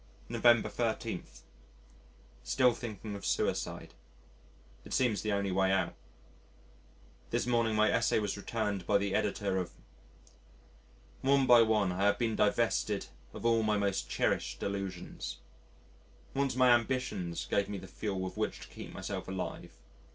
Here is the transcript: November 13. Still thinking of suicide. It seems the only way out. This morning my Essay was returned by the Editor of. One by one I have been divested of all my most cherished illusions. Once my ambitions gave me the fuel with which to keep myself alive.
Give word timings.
November 0.29 0.67
13. 0.67 1.23
Still 2.43 2.73
thinking 2.73 3.13
of 3.13 3.23
suicide. 3.23 3.93
It 4.83 4.93
seems 4.95 5.21
the 5.21 5.31
only 5.31 5.51
way 5.51 5.71
out. 5.71 5.93
This 7.29 7.45
morning 7.45 7.75
my 7.75 7.91
Essay 7.91 8.17
was 8.17 8.35
returned 8.35 8.87
by 8.87 8.97
the 8.97 9.13
Editor 9.13 9.57
of. 9.59 9.73
One 11.21 11.45
by 11.45 11.61
one 11.61 11.91
I 11.91 12.01
have 12.05 12.17
been 12.17 12.35
divested 12.35 13.05
of 13.31 13.45
all 13.45 13.61
my 13.61 13.77
most 13.77 14.09
cherished 14.09 14.63
illusions. 14.63 15.37
Once 16.33 16.55
my 16.55 16.71
ambitions 16.71 17.45
gave 17.45 17.69
me 17.69 17.77
the 17.77 17.85
fuel 17.87 18.19
with 18.21 18.37
which 18.37 18.59
to 18.61 18.67
keep 18.69 18.91
myself 18.93 19.27
alive. 19.27 19.71